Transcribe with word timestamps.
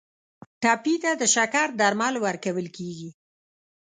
ټپي 0.61 0.95
ته 1.03 1.11
د 1.21 1.23
شکر 1.35 1.67
درمل 1.79 2.13
ورکول 2.25 2.67
کیږي. 2.77 3.09